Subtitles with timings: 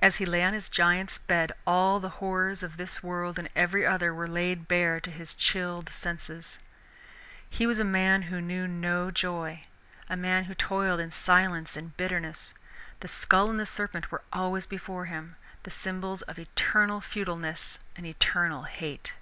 [0.00, 3.86] As he lay on his giant's bed all the horrors of this world and every
[3.86, 6.58] other were laid bare to his chilled senses.
[7.48, 9.62] He was a man who knew no joy,
[10.10, 12.54] a man who toiled in silence and bitterness.
[12.98, 18.04] The skull and the serpent were always before him, the symbols of eternal futileness and
[18.04, 19.12] of eternal hate.